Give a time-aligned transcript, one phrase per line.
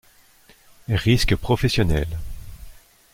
[0.89, 2.17] Risques professionnels.